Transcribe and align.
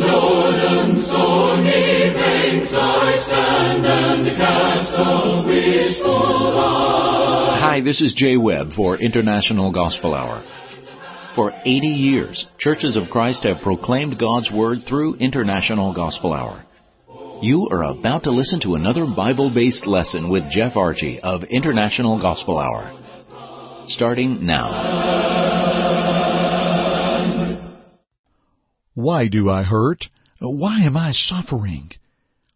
Jordan's 0.00 1.06
stormy 1.06 2.12
banks 2.12 2.72
I 2.74 3.12
stand, 3.26 3.86
and 3.86 4.26
the 4.26 4.34
castle 4.36 5.44
which 5.46 6.00
full 6.02 6.52
Hi, 6.56 7.80
this 7.84 8.00
is 8.00 8.14
Jay 8.14 8.36
Webb 8.36 8.72
for 8.76 8.96
International 8.96 9.72
Gospel 9.72 10.14
Hour. 10.14 10.44
For 11.34 11.52
80 11.52 11.86
years, 11.86 12.46
Churches 12.58 12.96
of 12.96 13.10
Christ 13.10 13.44
have 13.44 13.62
proclaimed 13.62 14.18
God's 14.18 14.50
Word 14.50 14.78
through 14.88 15.16
International 15.16 15.92
Gospel 15.92 16.32
Hour. 16.32 16.64
You 17.42 17.68
are 17.70 17.82
about 17.82 18.24
to 18.24 18.30
listen 18.30 18.60
to 18.60 18.76
another 18.76 19.04
Bible 19.04 19.52
based 19.54 19.86
lesson 19.86 20.30
with 20.30 20.50
Jeff 20.50 20.74
Archie 20.76 21.20
of 21.20 21.42
International 21.44 22.18
Gospel 22.20 22.58
Hour. 22.58 23.84
Starting 23.88 24.46
now. 24.46 25.45
Why 28.96 29.28
do 29.28 29.50
I 29.50 29.62
hurt? 29.62 30.08
Why 30.40 30.80
am 30.80 30.96
I 30.96 31.12
suffering? 31.12 31.90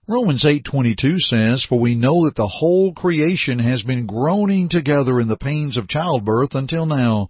Romans 0.09 0.47
8:22 0.47 1.21
says, 1.21 1.65
"For 1.65 1.79
we 1.79 1.95
know 1.95 2.25
that 2.25 2.35
the 2.35 2.49
whole 2.49 2.95
creation 2.95 3.59
has 3.59 3.83
been 3.83 4.07
groaning 4.07 4.71
together 4.71 5.21
in 5.21 5.29
the 5.29 5.37
pains 5.37 5.77
of 5.77 5.87
childbirth 5.87 6.55
until 6.55 6.87
now." 6.87 7.29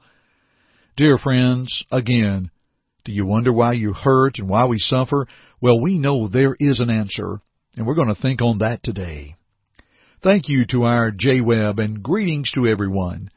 Dear 0.97 1.19
friends, 1.19 1.83
again, 1.91 2.53
do 3.05 3.11
you 3.11 3.27
wonder 3.27 3.53
why 3.53 3.73
you 3.73 3.93
hurt 3.93 4.39
and 4.39 4.49
why 4.49 4.67
we 4.67 4.79
suffer? 4.79 5.27
Well, 5.61 5.81
we 5.81 5.99
know 5.99 6.29
there 6.29 6.55
is 6.61 6.79
an 6.79 6.89
answer, 6.89 7.41
and 7.77 7.87
we're 7.87 7.97
going 7.97 8.15
to 8.15 8.15
think 8.15 8.41
on 8.41 8.59
that 8.59 8.85
today. 8.85 9.35
Thank 10.23 10.49
you 10.49 10.67
to 10.67 10.85
our 10.85 11.11
Jay 11.11 11.41
Webb 11.41 11.81
and 11.81 12.01
greetings 12.01 12.53
to 12.53 12.69
everyone. 12.69 13.31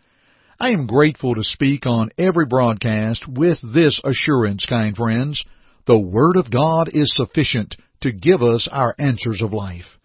I 0.60 0.70
am 0.70 0.86
grateful 0.86 1.34
to 1.34 1.44
speak 1.44 1.88
on 1.88 2.12
every 2.20 2.46
broadcast 2.46 3.28
with 3.28 3.60
this 3.74 4.00
assurance, 4.04 4.68
kind 4.68 4.96
friends. 4.96 5.44
The 5.86 6.00
Word 6.00 6.38
of 6.38 6.50
God 6.50 6.90
is 6.94 7.14
sufficient 7.14 7.76
to 8.02 8.12
give 8.12 8.42
us 8.42 8.70
our 8.72 8.96
answers 8.98 9.42
of 9.42 9.52
life. 9.52 9.98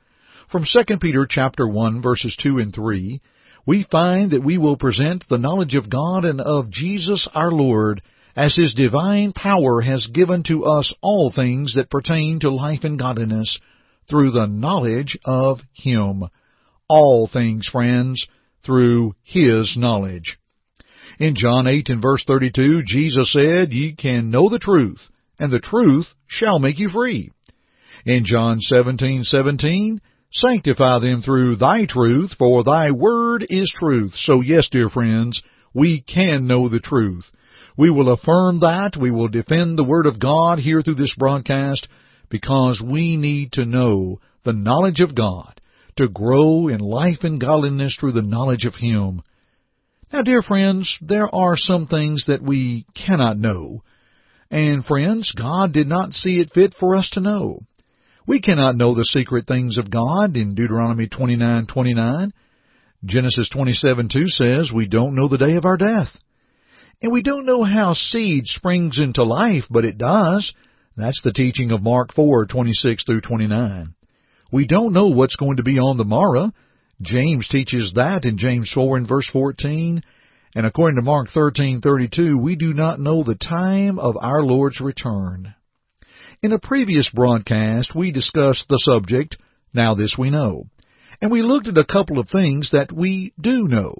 From 0.51 0.65
2 0.65 0.97
Peter 0.99 1.27
chapter 1.29 1.69
1 1.69 2.03
verses 2.03 2.37
2 2.43 2.59
and 2.59 2.75
3, 2.75 3.21
we 3.67 3.87
find 3.91 4.33
that 4.33 4.43
we 4.43 4.59
will 4.59 4.77
present 4.77 5.25
the 5.29 5.39
knowledge 5.39 5.77
of 5.77 5.91
God 5.91 6.25
and 6.25 6.41
of 6.41 6.71
Jesus 6.71 7.29
our 7.35 7.53
Lord 7.53 8.03
as 8.35 8.57
His 8.57 8.75
divine 8.75 9.33
power 9.33 9.81
has 9.81 10.07
given 10.07 10.43
to 10.45 10.65
us 10.65 10.93
all 11.03 11.31
things 11.31 11.75
that 11.75 11.91
pertain 11.91 12.41
to 12.41 12.51
life 12.51 12.81
and 12.83 12.99
godliness 12.99 13.61
through 14.09 14.31
the 14.31 14.47
knowledge 14.47 15.19
of 15.25 15.61
Him. 15.75 16.25
All 16.89 17.29
things, 17.31 17.69
friends, 17.71 18.27
through 18.65 19.15
His 19.23 19.77
knowledge. 19.77 20.39
In 21.21 21.37
John 21.37 21.67
8 21.67 21.89
and 21.91 22.03
verse 22.03 22.25
32, 22.27 22.83
Jesus 22.87 23.33
said, 23.33 23.73
Ye 23.73 23.95
can 23.95 24.31
know 24.31 24.49
the 24.49 24.59
truth, 24.59 25.01
and 25.39 25.53
the 25.53 25.61
truth 25.61 26.07
shall 26.27 26.59
make 26.59 26.79
you 26.79 26.89
free. 26.89 27.31
In 28.05 28.25
John 28.25 28.61
17:17, 28.61 30.01
Sanctify 30.31 30.99
them 30.99 31.23
through 31.23 31.57
thy 31.57 31.87
truth, 31.87 32.35
for 32.39 32.63
thy 32.63 32.91
word 32.91 33.47
is 33.49 33.73
truth. 33.79 34.13
So 34.15 34.43
yes, 34.43 34.69
dear 34.71 34.91
friends, 34.91 35.43
we 35.73 36.03
can 36.03 36.47
know 36.47 36.69
the 36.69 36.81
truth. 36.81 37.25
We 37.79 37.91
will 37.91 38.13
affirm 38.13 38.61
that. 38.61 38.97
We 39.01 39.11
will 39.11 39.29
defend 39.29 39.79
the 39.79 39.85
word 39.85 40.07
of 40.07 40.19
God 40.19 40.59
here 40.59 40.83
through 40.83 40.97
this 40.97 41.15
broadcast 41.17 41.89
because 42.29 42.83
we 42.85 43.17
need 43.17 43.53
to 43.53 43.65
know 43.65 44.21
the 44.45 44.53
knowledge 44.53 45.01
of 45.01 45.15
God 45.15 45.61
to 45.97 46.09
grow 46.09 46.69
in 46.69 46.81
life 46.81 47.21
and 47.23 47.41
godliness 47.41 47.97
through 47.99 48.13
the 48.13 48.23
knowledge 48.23 48.65
of 48.65 48.75
Him. 48.75 49.23
Now, 50.13 50.23
dear 50.23 50.43
friends, 50.43 50.99
there 51.01 51.35
are 51.35 51.57
some 51.57 51.87
things 51.87 52.25
that 52.27 52.43
we 52.43 52.85
cannot 52.95 53.39
know. 53.39 53.83
And 54.51 54.85
friends, 54.85 55.33
God 55.37 55.73
did 55.73 55.89
not 55.89 56.15
see 56.15 56.41
it 56.41 56.53
fit 56.53 56.75
for 56.79 56.95
us 56.97 57.11
to 57.11 57.21
know. 57.21 57.61
We 58.27 58.41
cannot 58.41 58.77
know 58.77 58.95
the 58.95 59.05
secret 59.05 59.47
things 59.47 59.79
of 59.79 59.91
God 59.91 60.37
in 60.37 60.55
Deuteronomy 60.55 61.09
29:29. 61.09 62.33
Genesis 63.05 63.49
27:2 63.51 64.29
says 64.29 64.73
we 64.73 64.89
don't 64.89 65.15
know 65.15 65.29
the 65.29 65.39
day 65.39 65.57
of 65.57 65.65
our 65.65 65.77
death. 65.77 66.17
And 67.03 67.13
we 67.13 67.23
don't 67.23 67.47
know 67.47 67.63
how 67.63 67.95
seed 67.95 68.47
springs 68.47 68.99
into 68.99 69.23
life, 69.23 69.65
but 69.71 69.85
it 69.85 69.99
does. 69.99 70.53
That's 70.97 71.21
the 71.23 71.33
teaching 71.33 71.71
of 71.71 71.83
Mark 71.83 72.13
4:26 72.13 73.05
through 73.05 73.21
29. 73.21 73.95
We 74.51 74.67
don't 74.67 74.93
know 74.93 75.09
what's 75.09 75.37
going 75.37 75.59
to 75.59 75.63
be 75.63 75.79
on 75.79 75.97
the 75.97 76.05
morrow. 76.05 76.53
James 77.01 77.47
teaches 77.49 77.93
that 77.95 78.25
in 78.25 78.39
James 78.39 78.71
4 78.73 78.97
and 78.97 79.07
verse 79.07 79.29
14. 79.31 80.03
And 80.55 80.65
according 80.65 80.97
to 80.97 81.03
Mark 81.03 81.29
13:32, 81.31 82.39
we 82.39 82.57
do 82.57 82.73
not 82.73 83.01
know 83.01 83.23
the 83.23 83.35
time 83.35 83.99
of 83.99 84.17
our 84.21 84.43
Lord's 84.43 84.81
return. 84.81 85.55
In 86.43 86.53
a 86.53 86.59
previous 86.59 87.11
broadcast, 87.11 87.95
we 87.95 88.13
discussed 88.13 88.67
the 88.69 88.79
subject, 88.79 89.37
Now 89.75 89.95
This 89.95 90.17
We 90.17 90.31
Know, 90.31 90.65
and 91.21 91.31
we 91.31 91.43
looked 91.43 91.69
at 91.69 91.77
a 91.77 91.85
couple 91.85 92.19
of 92.19 92.29
things 92.29 92.71
that 92.71 92.93
we 92.93 93.33
do 93.41 93.69
know. 93.69 93.95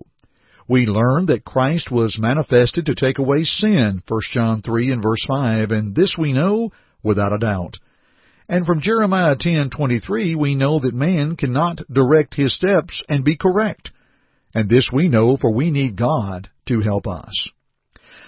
We 0.69 0.87
learned 0.87 1.29
that 1.29 1.45
Christ 1.45 1.91
was 1.91 2.19
manifested 2.19 2.87
to 2.87 2.95
take 2.95 3.19
away 3.19 3.45
sin, 3.45 4.03
1 4.07 4.21
John 4.33 4.63
3 4.63 4.93
and 4.93 5.03
verse 5.03 5.25
5, 5.27 5.71
and 5.71 5.95
this 5.95 6.17
we 6.19 6.33
know 6.33 6.71
without 7.03 7.33
a 7.33 7.39
doubt. 7.39 7.79
And 8.49 8.65
from 8.65 8.81
Jeremiah 8.81 9.37
10:23 9.37 10.35
we 10.35 10.55
know 10.55 10.79
that 10.79 10.95
man 10.95 11.37
cannot 11.37 11.83
direct 11.93 12.35
his 12.35 12.55
steps 12.55 13.03
and 13.09 13.25
be 13.25 13.37
correct. 13.37 13.91
And 14.55 14.69
this 14.69 14.89
we 14.93 15.09
know 15.09 15.37
for 15.37 15.53
we 15.53 15.71
need 15.71 15.97
God 15.97 16.51
to 16.67 16.81
help 16.81 17.07
us. 17.07 17.49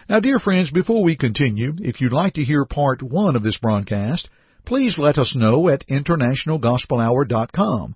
Now, 0.09 0.21
dear 0.21 0.39
friends, 0.39 0.71
before 0.71 1.05
we 1.05 1.17
continue, 1.17 1.75
if 1.79 2.01
you'd 2.01 2.13
like 2.13 2.35
to 2.35 2.45
hear 2.45 2.65
part 2.65 3.03
one 3.03 3.35
of 3.37 3.43
this 3.43 3.59
broadcast, 3.59 4.31
please 4.67 4.97
let 4.99 5.19
us 5.19 5.35
know 5.37 5.69
at 5.69 5.87
internationalgospelhour.com. 5.89 7.95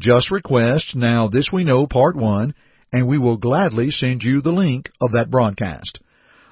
Just 0.00 0.30
request, 0.30 0.94
Now 0.94 1.26
This 1.26 1.50
We 1.52 1.64
Know 1.64 1.88
Part 1.88 2.14
1, 2.14 2.54
and 2.92 3.08
we 3.08 3.18
will 3.18 3.36
gladly 3.36 3.90
send 3.90 4.22
you 4.22 4.40
the 4.40 4.52
link 4.52 4.90
of 5.00 5.10
that 5.12 5.30
broadcast. 5.30 5.98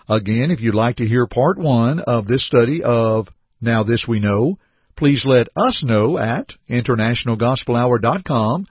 Again, 0.09 0.51
if 0.51 0.61
you'd 0.61 0.75
like 0.75 0.97
to 0.97 1.07
hear 1.07 1.29
Part 1.29 1.57
1 1.57 2.01
of 2.01 2.27
this 2.27 2.45
study 2.45 2.83
of 2.83 3.29
Now 3.61 3.85
This 3.85 4.05
We 4.09 4.19
Know, 4.19 4.59
please 4.97 5.25
let 5.25 5.47
us 5.57 5.81
know 5.85 6.19
at 6.19 6.55
internationalgospelhour.com. 6.69 8.67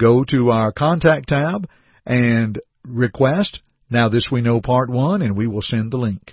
Go 0.00 0.24
to 0.30 0.50
our 0.50 0.72
contact 0.72 1.28
tab 1.28 1.68
and 2.06 2.58
request 2.84 3.60
now 3.90 4.08
this 4.08 4.30
we 4.32 4.40
know 4.40 4.62
part 4.62 4.88
one 4.88 5.20
and 5.20 5.36
we 5.36 5.46
will 5.46 5.60
send 5.60 5.92
the 5.92 5.98
link. 5.98 6.32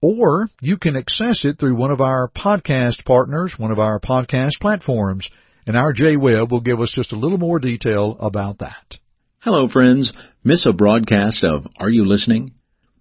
Or 0.00 0.46
you 0.60 0.76
can 0.76 0.94
access 0.94 1.44
it 1.44 1.58
through 1.58 1.74
one 1.74 1.90
of 1.90 2.00
our 2.00 2.30
podcast 2.30 3.04
partners, 3.04 3.54
one 3.58 3.72
of 3.72 3.80
our 3.80 3.98
podcast 3.98 4.60
platforms, 4.60 5.28
and 5.66 5.76
our 5.76 5.92
Jay 5.92 6.16
Webb 6.16 6.52
will 6.52 6.60
give 6.60 6.80
us 6.80 6.92
just 6.94 7.12
a 7.12 7.18
little 7.18 7.38
more 7.38 7.58
detail 7.58 8.16
about 8.20 8.58
that. 8.58 8.98
Hello 9.40 9.66
friends. 9.66 10.12
Miss 10.44 10.64
a 10.64 10.72
broadcast 10.72 11.42
of 11.42 11.66
Are 11.78 11.90
You 11.90 12.06
Listening? 12.06 12.52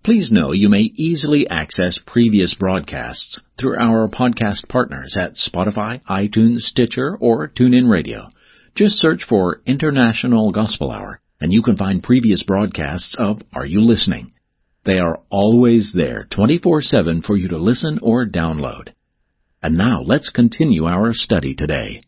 Please 0.03 0.31
know 0.31 0.51
you 0.51 0.69
may 0.69 0.91
easily 0.95 1.47
access 1.47 1.99
previous 2.07 2.55
broadcasts 2.55 3.39
through 3.59 3.77
our 3.77 4.07
podcast 4.07 4.67
partners 4.67 5.15
at 5.19 5.33
Spotify, 5.35 6.01
iTunes, 6.09 6.61
Stitcher, 6.61 7.17
or 7.19 7.49
TuneIn 7.49 7.87
Radio. 7.89 8.29
Just 8.75 8.99
search 8.99 9.23
for 9.29 9.61
International 9.65 10.51
Gospel 10.51 10.91
Hour 10.91 11.21
and 11.39 11.53
you 11.53 11.61
can 11.61 11.77
find 11.77 12.03
previous 12.03 12.43
broadcasts 12.43 13.15
of 13.17 13.41
Are 13.53 13.65
You 13.65 13.79
Listening? 13.79 14.33
They 14.83 14.99
are 14.99 15.21
always 15.29 15.93
there 15.95 16.27
24-7 16.37 17.23
for 17.23 17.37
you 17.37 17.47
to 17.49 17.57
listen 17.57 17.99
or 18.01 18.25
download. 18.25 18.89
And 19.63 19.77
now 19.77 20.01
let's 20.01 20.29
continue 20.29 20.83
our 20.87 21.13
study 21.13 21.55
today. 21.55 22.01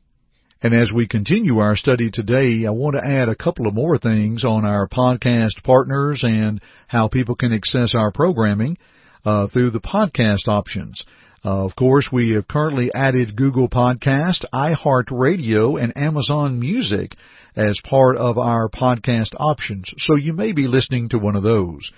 And 0.62 0.74
as 0.74 0.92
we 0.94 1.08
continue 1.08 1.60
our 1.60 1.78
study 1.78 2.12
today, 2.12 2.66
I 2.68 2.72
want 2.72 2.98
to 2.98 3.10
add 3.10 3.30
a 3.30 3.36
couple 3.36 3.68
of 3.68 3.74
more 3.74 3.98
things 3.98 4.44
on 4.44 4.66
our 4.66 4.90
podcast 4.90 5.64
partners 5.64 6.22
and 6.24 6.62
how 6.88 7.08
people 7.08 7.36
can 7.36 7.54
access 7.54 7.96
our 7.96 8.12
programming 8.12 8.78
uh, 9.24 9.48
through 9.48 9.72
the 9.72 9.80
podcast 9.80 10.50
options. 10.50 11.02
Uh, 11.46 11.66
of 11.66 11.76
course, 11.76 12.10
we 12.12 12.32
have 12.32 12.48
currently 12.48 12.92
added 12.94 13.36
Google 13.36 13.70
Podcast, 13.70 14.44
iHeartRadio, 14.54 15.82
and 15.82 15.96
Amazon 15.96 16.60
Music 16.60 17.16
as 17.56 17.80
part 17.84 18.18
of 18.18 18.38
our 18.38 18.70
podcast 18.70 19.34
options, 19.38 19.92
so 19.98 20.16
you 20.16 20.34
may 20.34 20.52
be 20.52 20.68
listening 20.68 21.10
to 21.10 21.18
one 21.18 21.36
of 21.36 21.44
those. 21.44 21.92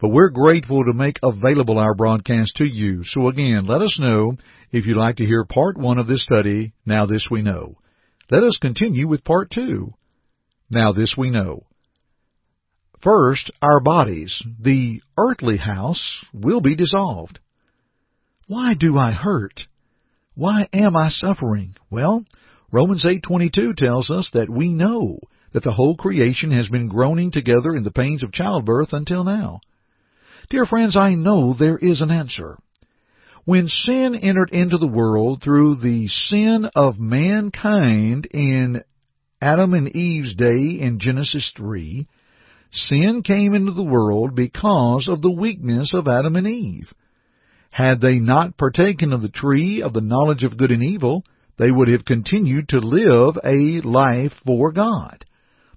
But 0.00 0.10
we're 0.10 0.30
grateful 0.30 0.84
to 0.84 0.92
make 0.92 1.18
available 1.22 1.78
our 1.78 1.94
broadcast 1.94 2.56
to 2.56 2.64
you. 2.64 3.02
So 3.04 3.28
again, 3.28 3.66
let 3.66 3.80
us 3.80 3.98
know 3.98 4.36
if 4.70 4.86
you'd 4.86 4.96
like 4.96 5.16
to 5.16 5.24
hear 5.24 5.44
part 5.44 5.78
one 5.78 5.98
of 5.98 6.06
this 6.06 6.22
study, 6.22 6.72
Now 6.84 7.06
This 7.06 7.26
We 7.30 7.42
Know. 7.42 7.76
Let 8.30 8.42
us 8.42 8.58
continue 8.60 9.08
with 9.08 9.24
part 9.24 9.50
two. 9.50 9.94
Now 10.70 10.92
this 10.92 11.14
we 11.16 11.30
know. 11.30 11.64
First, 13.02 13.50
our 13.62 13.80
bodies, 13.80 14.42
the 14.60 15.00
earthly 15.16 15.58
house, 15.58 16.24
will 16.34 16.60
be 16.60 16.74
dissolved. 16.74 17.38
Why 18.48 18.74
do 18.74 18.96
I 18.96 19.10
hurt? 19.10 19.66
Why 20.34 20.68
am 20.72 20.96
I 20.96 21.08
suffering? 21.08 21.74
Well, 21.90 22.24
Romans 22.70 23.04
8:22 23.04 23.74
tells 23.74 24.08
us 24.08 24.30
that 24.34 24.48
we 24.48 24.72
know 24.72 25.18
that 25.52 25.64
the 25.64 25.72
whole 25.72 25.96
creation 25.96 26.52
has 26.52 26.68
been 26.68 26.86
groaning 26.86 27.32
together 27.32 27.74
in 27.74 27.82
the 27.82 27.90
pains 27.90 28.22
of 28.22 28.32
childbirth 28.32 28.92
until 28.92 29.24
now. 29.24 29.60
Dear 30.48 30.64
friends, 30.64 30.96
I 30.96 31.14
know 31.14 31.54
there 31.54 31.78
is 31.78 32.02
an 32.02 32.12
answer. 32.12 32.56
When 33.44 33.66
sin 33.68 34.14
entered 34.14 34.50
into 34.50 34.78
the 34.78 34.86
world 34.86 35.42
through 35.42 35.76
the 35.76 36.06
sin 36.06 36.68
of 36.76 37.00
mankind 37.00 38.26
in 38.26 38.82
Adam 39.40 39.74
and 39.74 39.88
Eve's 39.96 40.36
day 40.36 40.78
in 40.80 41.00
Genesis 41.00 41.52
3, 41.56 42.06
sin 42.70 43.22
came 43.22 43.54
into 43.54 43.72
the 43.72 43.82
world 43.82 44.36
because 44.36 45.08
of 45.08 45.22
the 45.22 45.32
weakness 45.32 45.94
of 45.94 46.06
Adam 46.06 46.36
and 46.36 46.46
Eve. 46.46 46.92
Had 47.76 48.00
they 48.00 48.20
not 48.20 48.56
partaken 48.56 49.12
of 49.12 49.20
the 49.20 49.28
tree 49.28 49.82
of 49.82 49.92
the 49.92 50.00
knowledge 50.00 50.44
of 50.44 50.56
good 50.56 50.70
and 50.70 50.82
evil, 50.82 51.26
they 51.58 51.70
would 51.70 51.88
have 51.88 52.06
continued 52.06 52.70
to 52.70 52.78
live 52.78 53.36
a 53.44 53.86
life 53.86 54.32
for 54.46 54.72
God. 54.72 55.26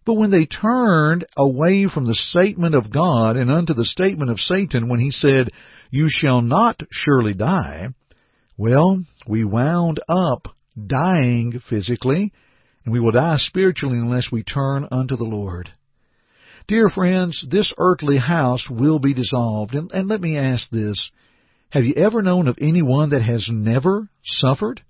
But 0.05 0.13
when 0.13 0.31
they 0.31 0.45
turned 0.45 1.25
away 1.35 1.89
from 1.93 2.07
the 2.07 2.15
statement 2.15 2.73
of 2.73 2.89
God 2.89 3.35
and 3.35 3.51
unto 3.51 3.73
the 3.73 3.83
statement 3.83 4.31
of 4.31 4.39
Satan 4.39 4.87
when 4.87 5.01
he 5.01 5.11
said, 5.11 5.49
You 5.89 6.07
shall 6.09 6.41
not 6.41 6.81
surely 6.89 7.33
die, 7.33 7.89
well, 8.55 9.03
we 9.27 9.43
wound 9.43 9.99
up 10.07 10.47
dying 10.81 11.59
physically, 11.69 12.31
and 12.85 12.93
we 12.93 13.01
will 13.01 13.11
die 13.11 13.35
spiritually 13.39 13.97
unless 13.97 14.31
we 14.31 14.43
turn 14.43 14.87
unto 14.89 15.17
the 15.17 15.25
Lord. 15.25 15.67
Dear 16.65 16.87
friends, 16.87 17.45
this 17.51 17.73
earthly 17.77 18.19
house 18.19 18.69
will 18.69 18.99
be 18.99 19.13
dissolved. 19.13 19.73
And, 19.73 19.91
and 19.91 20.07
let 20.07 20.21
me 20.21 20.37
ask 20.37 20.69
this. 20.69 21.11
Have 21.71 21.83
you 21.83 21.93
ever 21.93 22.23
known 22.23 22.47
of 22.47 22.57
anyone 22.59 23.11
that 23.11 23.21
has 23.21 23.47
never 23.51 24.09
suffered? 24.23 24.81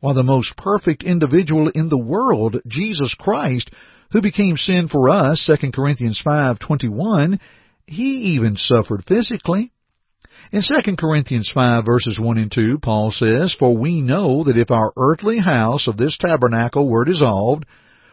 While 0.00 0.14
the 0.14 0.22
most 0.22 0.56
perfect 0.58 1.02
individual 1.02 1.68
in 1.68 1.88
the 1.88 1.98
world, 1.98 2.60
Jesus 2.66 3.14
Christ, 3.18 3.70
who 4.12 4.20
became 4.20 4.58
sin 4.58 4.88
for 4.88 5.08
us, 5.08 5.42
2 5.46 5.72
Corinthians 5.72 6.20
5:21, 6.24 7.40
he 7.86 8.34
even 8.34 8.56
suffered 8.56 9.04
physically. 9.04 9.72
In 10.52 10.62
2 10.62 10.96
Corinthians 10.96 11.50
5 11.52 11.84
verses 11.86 12.18
1 12.18 12.38
and 12.38 12.52
2, 12.52 12.78
Paul 12.78 13.10
says, 13.10 13.54
For 13.58 13.74
we 13.74 14.02
know 14.02 14.44
that 14.44 14.58
if 14.58 14.70
our 14.70 14.92
earthly 14.98 15.38
house 15.38 15.88
of 15.88 15.96
this 15.96 16.16
tabernacle 16.18 16.88
were 16.88 17.06
dissolved, 17.06 17.64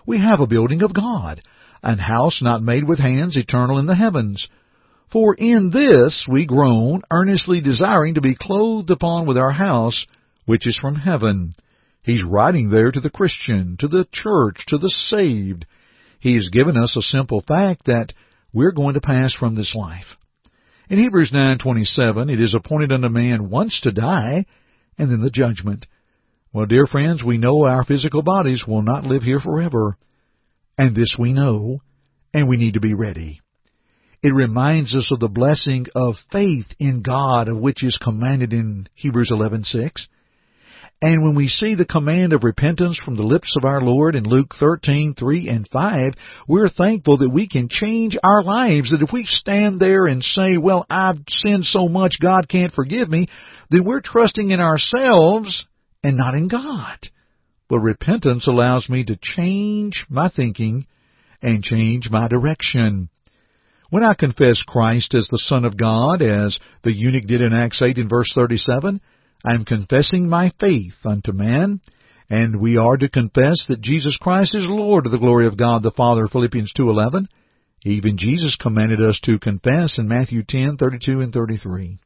we 0.08 0.20
have 0.20 0.40
a 0.40 0.48
building 0.48 0.84
of 0.84 0.94
God, 0.94 1.42
an 1.84 2.00
house 2.00 2.42
not 2.42 2.64
made 2.64 2.88
with 2.88 3.00
hands, 3.00 3.36
eternal 3.36 3.78
in 3.78 3.88
the 3.88 3.96
heavens. 3.96 4.48
For 5.12 5.36
in 5.36 5.70
this 5.72 6.28
we 6.30 6.46
groan, 6.46 7.02
earnestly 7.12 7.62
desiring 7.62 8.16
to 8.16 8.22
be 8.22 8.36
clothed 8.36 8.90
upon 8.90 9.28
with 9.28 9.38
our 9.38 9.52
house, 9.52 10.06
which 10.46 10.68
is 10.68 10.78
from 10.78 10.96
heaven. 10.96 11.54
He's 12.02 12.24
writing 12.24 12.70
there 12.70 12.92
to 12.92 13.00
the 13.00 13.10
Christian, 13.10 13.78
to 13.80 13.88
the 13.88 14.08
church, 14.12 14.66
to 14.68 14.78
the 14.78 14.90
saved. 14.90 15.66
He 16.20 16.36
has 16.36 16.50
given 16.50 16.78
us 16.78 16.96
a 16.96 17.02
simple 17.02 17.42
fact 17.42 17.86
that 17.86 18.14
we're 18.54 18.72
going 18.72 18.94
to 18.94 19.02
pass 19.02 19.34
from 19.34 19.56
this 19.56 19.76
life. 19.76 20.18
In 20.90 21.00
Hebrews 21.00 21.32
9:27, 21.32 22.32
it 22.32 22.40
is 22.40 22.54
appointed 22.54 22.92
unto 22.92 23.10
man 23.10 23.50
once 23.50 23.80
to 23.82 23.92
die, 23.92 24.46
and 24.98 25.12
then 25.12 25.22
the 25.22 25.32
judgment. 25.32 25.88
Well, 26.54 26.68
dear 26.68 26.86
friends, 26.86 27.24
we 27.24 27.38
know 27.38 27.66
our 27.66 27.84
physical 27.84 28.22
bodies 28.22 28.66
will 28.68 28.82
not 28.82 29.04
live 29.04 29.24
here 29.24 29.40
forever. 29.40 29.98
And 30.78 30.96
this 30.96 31.16
we 31.18 31.34
know, 31.34 31.80
and 32.34 32.48
we 32.48 32.58
need 32.58 32.76
to 32.76 32.80
be 32.80 32.94
ready. 32.94 33.42
It 34.26 34.34
reminds 34.34 34.96
us 34.96 35.12
of 35.12 35.20
the 35.20 35.30
blessing 35.30 35.86
of 35.94 36.16
faith 36.32 36.66
in 36.80 37.04
God 37.04 37.48
of 37.48 37.60
which 37.60 37.84
is 37.84 38.00
commanded 38.02 38.54
in 38.54 38.88
Hebrews 38.96 39.30
11:6. 39.32 40.08
And 41.00 41.24
when 41.24 41.36
we 41.36 41.48
see 41.48 41.76
the 41.76 41.86
command 41.86 42.34
of 42.34 42.44
repentance 42.44 42.98
from 42.98 43.18
the 43.18 43.22
lips 43.22 43.56
of 43.56 43.66
our 43.66 43.82
Lord 43.82 44.16
in 44.16 44.24
Luke 44.24 44.56
13:3 44.60 45.48
and 45.48 45.68
5, 45.68 46.16
we're 46.48 46.70
thankful 46.70 47.18
that 47.18 47.30
we 47.30 47.48
can 47.48 47.70
change 47.70 48.18
our 48.24 48.42
lives. 48.42 48.90
That 48.90 49.04
if 49.04 49.14
we 49.14 49.26
stand 49.26 49.80
there 49.80 50.08
and 50.08 50.24
say, 50.24 50.58
well, 50.58 50.88
I've 50.90 51.20
sinned 51.30 51.68
so 51.68 51.88
much, 51.88 52.18
God 52.20 52.50
can't 52.50 52.74
forgive 52.74 53.08
me, 53.08 53.28
then 53.70 53.86
we're 53.86 54.02
trusting 54.02 54.50
in 54.50 54.60
ourselves 54.60 55.68
and 56.04 56.18
not 56.18 56.34
in 56.34 56.48
God. 56.48 56.98
But 57.70 57.82
repentance 57.82 58.48
allows 58.48 58.90
me 58.90 59.04
to 59.04 59.20
change 59.22 60.04
my 60.10 60.30
thinking 60.30 60.88
and 61.44 61.64
change 61.64 62.10
my 62.10 62.28
direction. 62.28 63.10
When 63.90 64.04
I 64.04 64.14
confess 64.14 64.62
Christ 64.64 65.14
as 65.14 65.28
the 65.28 65.38
Son 65.38 65.64
of 65.64 65.78
God, 65.78 66.22
as 66.22 66.60
the 66.84 66.94
eunuch 66.94 67.28
did 67.28 67.42
in 67.42 67.54
Acts 67.54 67.82
8 67.82 67.98
and 67.98 68.10
verse 68.10 68.32
37, 68.34 69.00
I 69.46 69.54
am 69.54 69.66
confessing 69.66 70.28
my 70.28 70.52
faith 70.60 70.96
unto 71.06 71.32
man, 71.32 71.82
and 72.30 72.60
we 72.60 72.78
are 72.78 72.98
to 72.98 73.10
confess 73.10 73.66
that 73.68 73.82
Jesus 73.82 74.18
Christ 74.18 74.56
is 74.56 74.68
Lord 74.68 75.04
to 75.04 75.12
the 75.12 75.20
glory 75.20 75.46
of 75.46 75.58
God 75.58 75.84
the 75.84 75.92
Father, 75.92 76.28
Philippians 76.28 76.74
2.11. 76.78 77.28
Even 77.84 78.18
Jesus 78.18 78.56
commanded 78.56 79.00
us 79.00 79.20
to 79.26 79.38
confess 79.38 80.00
in 80.00 80.08
Matthew 80.08 80.42
10:32 80.42 81.22
and 81.22 81.32
33. 81.32 82.00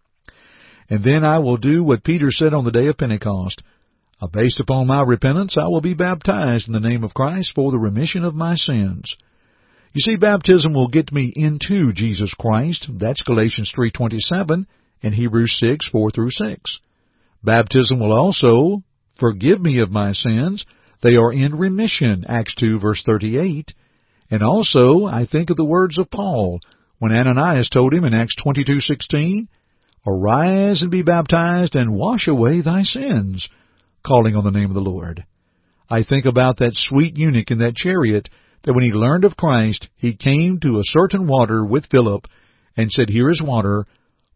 And 0.89 1.03
then 1.03 1.23
I 1.23 1.39
will 1.39 1.55
do 1.55 1.83
what 1.83 2.03
Peter 2.03 2.31
said 2.31 2.53
on 2.53 2.65
the 2.65 2.71
day 2.71 2.87
of 2.87 2.97
Pentecost. 2.97 3.61
Uh, 4.21 4.27
based 4.27 4.59
upon 4.59 4.87
my 4.87 5.01
repentance, 5.01 5.55
I 5.57 5.67
will 5.67 5.79
be 5.79 5.93
baptized 5.93 6.67
in 6.67 6.73
the 6.73 6.81
name 6.81 7.05
of 7.05 7.13
Christ 7.13 7.53
for 7.55 7.71
the 7.71 7.79
remission 7.79 8.25
of 8.25 8.35
my 8.35 8.55
sins. 8.55 9.15
You 9.91 10.01
see, 10.01 10.17
baptism 10.17 10.73
will 10.73 10.87
get 10.87 11.11
me 11.11 11.33
into 11.35 11.91
Jesus 11.93 12.33
Christ. 12.39 12.87
That's 12.99 13.23
Galatians 13.23 13.73
3.27 13.75 14.65
and 15.01 15.13
Hebrews 15.13 15.57
6, 15.59 15.89
4 15.89 16.11
through 16.11 16.31
6. 16.31 16.79
Baptism 17.43 17.99
will 17.99 18.11
also 18.11 18.83
forgive 19.19 19.59
me 19.59 19.79
of 19.79 19.89
my 19.89 20.13
sins. 20.13 20.63
They 21.01 21.15
are 21.15 21.33
in 21.33 21.55
remission, 21.55 22.25
Acts 22.27 22.53
2 22.55 22.79
verse 22.79 23.01
38. 23.03 23.73
And 24.29 24.43
also, 24.43 25.05
I 25.05 25.25
think 25.25 25.49
of 25.49 25.57
the 25.57 25.65
words 25.65 25.97
of 25.97 26.11
Paul 26.11 26.59
when 26.99 27.17
Ananias 27.17 27.69
told 27.69 27.93
him 27.93 28.03
in 28.03 28.13
Acts 28.13 28.35
22:16, 28.35 29.47
"Arise 30.05 30.83
and 30.83 30.91
be 30.91 31.01
baptized 31.01 31.75
and 31.75 31.95
wash 31.95 32.27
away 32.27 32.61
thy 32.61 32.83
sins," 32.83 33.49
calling 34.03 34.35
on 34.35 34.43
the 34.43 34.51
name 34.51 34.69
of 34.69 34.75
the 34.75 34.81
Lord. 34.81 35.23
I 35.89 36.03
think 36.03 36.25
about 36.25 36.57
that 36.57 36.75
sweet 36.75 37.17
eunuch 37.17 37.49
in 37.49 37.57
that 37.59 37.75
chariot 37.75 38.29
that 38.63 38.73
when 38.73 38.83
he 38.83 38.91
learned 38.91 39.25
of 39.25 39.37
Christ, 39.37 39.87
he 39.95 40.15
came 40.15 40.59
to 40.59 40.79
a 40.79 40.83
certain 40.83 41.27
water 41.27 41.65
with 41.65 41.89
Philip 41.89 42.25
and 42.75 42.91
said, 42.91 43.09
Here 43.09 43.29
is 43.29 43.41
water. 43.43 43.85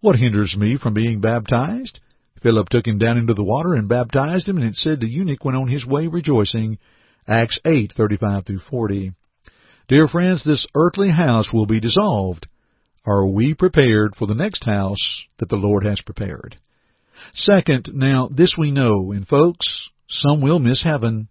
What 0.01 0.17
hinders 0.17 0.55
me 0.57 0.77
from 0.77 0.93
being 0.93 1.21
baptized? 1.21 1.99
Philip 2.41 2.69
took 2.69 2.85
him 2.85 2.97
down 2.97 3.17
into 3.17 3.33
the 3.33 3.43
water 3.43 3.73
and 3.73 3.87
baptized 3.87 4.47
him, 4.47 4.57
and 4.57 4.65
it 4.65 4.75
said 4.75 4.99
the 4.99 5.09
eunuch 5.09 5.45
went 5.45 5.57
on 5.57 5.69
his 5.69 5.85
way 5.85 6.07
rejoicing. 6.07 6.77
Acts 7.27 7.57
8:35 7.65 8.45
through 8.45 8.59
40. 8.59 9.13
Dear 9.87 10.07
friends, 10.07 10.43
this 10.43 10.67
earthly 10.75 11.09
house 11.09 11.53
will 11.53 11.65
be 11.65 11.79
dissolved. 11.79 12.47
Are 13.05 13.27
we 13.27 13.53
prepared 13.53 14.15
for 14.15 14.27
the 14.27 14.35
next 14.35 14.65
house 14.65 15.25
that 15.39 15.49
the 15.49 15.57
Lord 15.57 15.85
has 15.85 15.99
prepared? 16.05 16.57
Second, 17.33 17.91
now 17.93 18.29
this 18.29 18.55
we 18.57 18.71
know, 18.71 19.11
and 19.11 19.27
folks, 19.27 19.89
some 20.07 20.41
will 20.41 20.59
miss 20.59 20.83
heaven. 20.83 21.29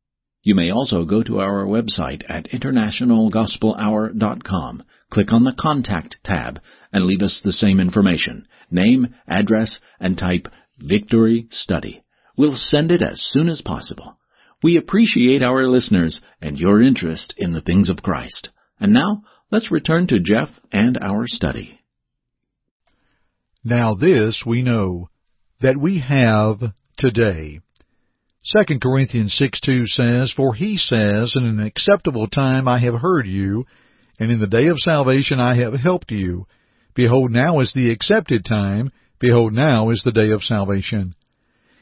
You 0.44 0.54
may 0.54 0.70
also 0.70 1.06
go 1.06 1.24
to 1.24 1.40
our 1.40 1.66
website 1.66 2.22
at 2.30 2.52
internationalgospelhour.com, 2.52 4.84
click 5.12 5.34
on 5.34 5.46
the 5.46 5.56
Contact 5.60 6.18
tab, 6.24 6.60
and 6.94 7.06
leave 7.06 7.24
us 7.24 7.42
the 7.44 7.52
same 7.52 7.80
information, 7.80 8.46
name, 8.70 9.16
address, 9.28 9.80
and 10.00 10.20
type 10.20 10.48
Victory 10.78 11.48
Study. 11.50 12.04
We'll 12.38 12.56
send 12.56 12.92
it 12.92 13.02
as 13.02 13.20
soon 13.20 13.50
as 13.50 13.62
possible. 13.62 14.19
We 14.62 14.78
appreciate 14.78 15.42
our 15.42 15.68
listeners 15.68 16.22
and 16.42 16.58
your 16.58 16.82
interest 16.82 17.34
in 17.38 17.54
the 17.54 17.62
things 17.62 17.90
of 17.90 18.04
Christ. 18.04 18.50
And 18.80 18.92
now, 18.92 19.24
let's 19.52 19.72
return 19.72 20.08
to 20.08 20.20
Jeff 20.20 20.50
and 20.72 20.98
our 20.98 21.24
study. 21.26 21.80
Now 23.64 23.94
this 23.94 24.44
we 24.46 24.62
know, 24.62 25.10
that 25.62 25.78
we 25.78 26.00
have 26.00 26.60
today. 26.98 27.60
2 28.46 28.80
Corinthians 28.80 29.36
6 29.38 29.60
2 29.62 29.86
says, 29.86 30.34
For 30.36 30.54
he 30.54 30.78
says, 30.78 31.36
In 31.36 31.44
an 31.44 31.60
acceptable 31.60 32.28
time 32.28 32.68
I 32.68 32.80
have 32.80 32.96
heard 32.96 33.28
you, 33.28 33.66
and 34.20 34.32
in 34.32 34.40
the 34.40 34.48
day 34.48 34.68
of 34.68 34.80
salvation 34.80 35.40
I 35.40 35.58
have 35.58 35.74
helped 35.74 36.12
you. 36.12 36.48
Behold, 36.96 37.32
now 37.32 37.60
is 37.60 37.74
the 37.74 37.92
accepted 37.92 38.46
time. 38.46 38.92
Behold, 39.20 39.54
now 39.54 39.90
is 39.90 40.02
the 40.04 40.12
day 40.12 40.32
of 40.32 40.42
salvation. 40.42 41.14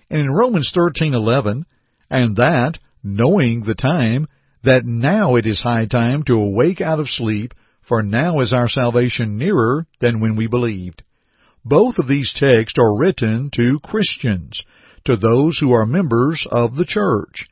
And 0.10 0.22
in 0.22 0.32
Romans 0.32 0.72
thirteen 0.74 1.14
eleven, 1.14 1.66
and 2.10 2.36
that, 2.38 2.80
knowing 3.04 3.64
the 3.64 3.76
time, 3.76 4.28
that 4.64 4.86
now 4.86 5.36
it 5.36 5.46
is 5.46 5.62
high 5.62 5.86
time 5.86 6.24
to 6.24 6.34
awake 6.34 6.82
out 6.82 7.00
of 7.00 7.08
sleep, 7.08 7.54
for 7.88 8.04
now 8.04 8.42
is 8.42 8.52
our 8.52 8.68
salvation 8.68 9.38
nearer 9.38 9.86
than 10.02 10.20
when 10.20 10.36
we 10.36 10.48
believed. 10.48 11.04
Both 11.64 11.98
of 11.98 12.08
these 12.08 12.34
texts 12.36 12.78
are 12.80 12.98
written 12.98 13.50
to 13.56 13.80
Christians, 13.84 14.62
to 15.06 15.16
those 15.16 15.58
who 15.60 15.74
are 15.74 15.86
members 15.86 16.46
of 16.50 16.76
the 16.76 16.86
church. 16.86 17.48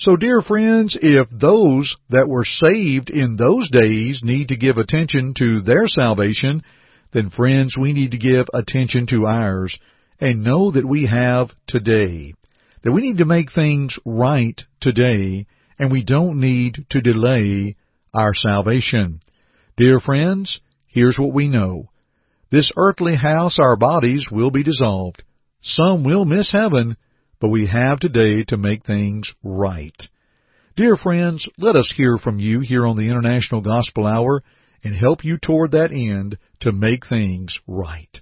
So 0.00 0.14
dear 0.14 0.42
friends, 0.42 0.96
if 1.00 1.26
those 1.40 1.96
that 2.10 2.28
were 2.28 2.44
saved 2.44 3.10
in 3.10 3.36
those 3.36 3.68
days 3.70 4.20
need 4.22 4.48
to 4.48 4.56
give 4.56 4.76
attention 4.76 5.34
to 5.38 5.60
their 5.60 5.88
salvation, 5.88 6.62
then 7.12 7.30
friends, 7.30 7.76
we 7.76 7.92
need 7.92 8.12
to 8.12 8.18
give 8.18 8.46
attention 8.54 9.06
to 9.08 9.26
ours 9.26 9.76
and 10.20 10.44
know 10.44 10.70
that 10.70 10.86
we 10.86 11.06
have 11.06 11.48
today. 11.66 12.34
That 12.82 12.92
we 12.92 13.02
need 13.02 13.18
to 13.18 13.24
make 13.24 13.52
things 13.52 13.98
right 14.04 14.60
today 14.80 15.46
and 15.78 15.92
we 15.92 16.04
don't 16.04 16.40
need 16.40 16.86
to 16.90 17.00
delay 17.00 17.76
our 18.14 18.34
salvation. 18.34 19.20
Dear 19.76 20.00
friends, 20.00 20.60
here's 20.86 21.18
what 21.18 21.32
we 21.32 21.48
know. 21.48 21.90
This 22.50 22.70
earthly 22.76 23.14
house, 23.14 23.58
our 23.60 23.76
bodies, 23.76 24.26
will 24.30 24.50
be 24.50 24.62
dissolved. 24.62 25.22
Some 25.60 26.04
will 26.04 26.24
miss 26.24 26.50
heaven, 26.50 26.96
but 27.40 27.50
we 27.50 27.66
have 27.66 28.00
today 28.00 28.44
to 28.48 28.56
make 28.56 28.84
things 28.84 29.32
right. 29.42 30.00
Dear 30.76 30.96
friends, 30.96 31.46
let 31.58 31.76
us 31.76 31.92
hear 31.96 32.18
from 32.18 32.38
you 32.38 32.60
here 32.60 32.86
on 32.86 32.96
the 32.96 33.10
International 33.10 33.60
Gospel 33.60 34.06
Hour 34.06 34.42
and 34.82 34.94
help 34.94 35.24
you 35.24 35.36
toward 35.36 35.72
that 35.72 35.90
end 35.90 36.38
to 36.60 36.72
make 36.72 37.06
things 37.06 37.58
right. 37.66 38.20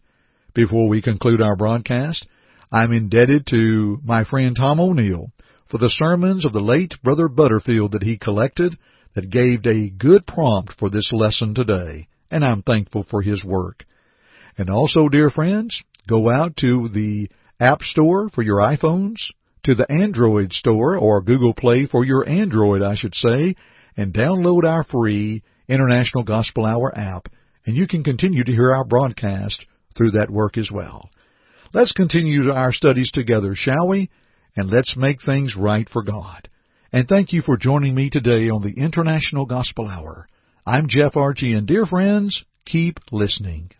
Before 0.55 0.89
we 0.89 1.03
conclude 1.03 1.43
our 1.43 1.57
broadcast, 1.57 2.27
I'm 2.73 2.93
indebted 2.93 3.47
to 3.49 3.99
my 4.05 4.25
friend 4.25 4.57
Tom 4.57 4.81
O'Neill 4.81 5.31
for 5.71 5.79
the 5.79 5.91
sermons 5.91 6.45
of 6.45 6.53
the 6.53 6.61
late 6.61 6.95
Brother 7.03 7.29
Butterfield 7.29 7.93
that 7.93 8.03
he 8.03 8.19
collected 8.19 8.77
that 9.15 9.31
gave 9.31 9.65
a 9.67 9.91
good 9.91 10.27
prompt 10.27 10.75
for 10.79 10.91
this 10.91 11.11
lesson 11.13 11.55
today, 11.55 12.09
and 12.31 12.45
I'm 12.45 12.63
thankful 12.63 13.05
for 13.09 13.23
his 13.23 13.45
work. 13.45 13.85
And 14.59 14.69
also, 14.69 15.09
dear 15.09 15.31
friends, 15.31 15.83
go 16.09 16.29
out 16.29 16.57
to 16.59 16.89
the 16.89 17.29
App 17.61 17.83
Store 17.83 18.29
for 18.31 18.43
your 18.43 18.59
iPhones, 18.59 19.17
to 19.65 19.75
the 19.75 19.91
Android 19.91 20.53
Store 20.53 20.97
or 20.97 21.23
Google 21.23 21.55
Play 21.55 21.87
for 21.87 22.05
your 22.05 22.29
Android, 22.29 22.83
I 22.83 22.95
should 22.95 23.15
say, 23.15 23.55
and 23.97 24.13
download 24.13 24.65
our 24.65 24.85
free 24.85 25.43
International 25.69 26.25
Gospel 26.25 26.65
Hour 26.65 26.97
app, 26.97 27.29
and 27.65 27.77
you 27.77 27.87
can 27.87 28.05
continue 28.05 28.45
to 28.45 28.53
hear 28.53 28.75
our 28.75 28.85
broadcast 28.85 29.65
through 29.97 30.13
that 30.13 30.31
work 30.31 30.57
as 30.59 30.71
well. 30.73 31.11
Let's 31.73 31.93
continue 31.93 32.51
our 32.51 32.73
studies 32.73 33.11
together, 33.13 33.55
shall 33.55 33.89
we? 33.89 34.11
And 34.57 34.71
let's 34.71 34.97
make 34.97 35.19
things 35.25 35.57
right 35.57 35.89
for 35.89 36.03
God. 36.03 36.49
And 36.93 37.09
thank 37.09 37.33
you 37.33 37.43
for 37.43 37.57
joining 37.57 37.95
me 37.95 38.09
today 38.11 38.49
on 38.49 38.63
the 38.63 38.81
International 38.81 39.47
Gospel 39.47 39.89
Hour. 39.89 40.27
I'm 40.65 40.87
Jeff 40.89 41.17
Archie, 41.17 41.53
and 41.53 41.67
dear 41.67 41.85
friends, 41.85 42.45
keep 42.65 42.99
listening. 43.11 43.71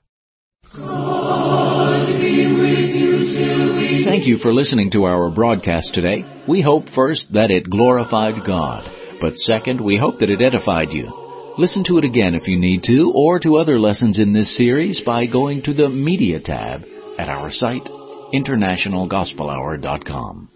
Thank 4.05 4.27
you 4.27 4.39
for 4.39 4.53
listening 4.53 4.91
to 4.93 5.05
our 5.05 5.31
broadcast 5.31 5.95
today. 5.95 6.25
We 6.49 6.63
hope 6.63 6.89
first 6.95 7.33
that 7.33 7.51
it 7.51 7.71
glorified 7.71 8.45
God, 8.47 8.91
but 9.21 9.37
second, 9.37 9.81
we 9.81 9.97
hope 9.97 10.19
that 10.19 10.31
it 10.31 10.43
edified 10.43 10.91
you. 10.91 11.55
Listen 11.57 11.85
to 11.85 11.99
it 11.99 12.05
again 12.05 12.35
if 12.35 12.47
you 12.47 12.59
need 12.59 12.83
to, 12.85 13.13
or 13.15 13.39
to 13.41 13.57
other 13.57 13.79
lessons 13.79 14.19
in 14.19 14.33
this 14.33 14.57
series 14.57 15.03
by 15.07 15.27
going 15.27 15.63
to 15.63 15.73
the 15.73 15.89
Media 15.89 16.41
tab 16.41 16.83
at 17.19 17.29
our 17.29 17.53
site, 17.53 17.89
internationalgospelhour.com. 18.35 20.49